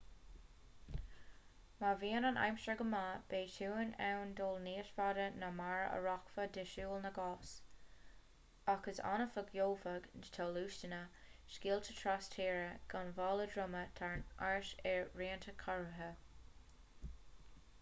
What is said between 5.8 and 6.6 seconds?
a rachfá